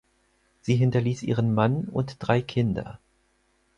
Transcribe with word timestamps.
Sie 0.61 0.75
hinterließ 0.77 1.21
ihren 1.21 1.53
Mann 1.53 1.83
und 1.87 2.15
drei 2.17 2.41
Kinder. 2.41 2.97